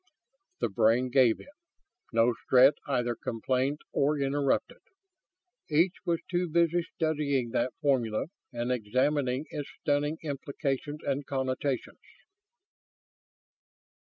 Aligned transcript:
The 0.61 0.69
brain 0.69 1.11
gave 1.11 1.39
it. 1.39 1.49
No 2.11 2.33
Strett 2.33 2.73
either 2.87 3.13
complained 3.13 3.81
or 3.91 4.17
interrupted. 4.19 4.79
Each 5.69 5.93
was 6.07 6.19
too 6.27 6.49
busy 6.49 6.81
studying 6.95 7.51
that 7.51 7.73
formula 7.83 8.25
and 8.51 8.71
examining 8.71 9.45
its 9.51 9.69
stunning 9.79 10.17
implications 10.23 11.01
and 11.03 11.23
connotations. 11.27 11.99